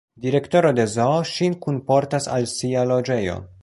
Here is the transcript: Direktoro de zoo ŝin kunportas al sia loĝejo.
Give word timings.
Direktoro 0.23 0.71
de 0.79 0.85
zoo 0.93 1.21
ŝin 1.33 1.59
kunportas 1.67 2.31
al 2.39 2.53
sia 2.59 2.91
loĝejo. 2.95 3.43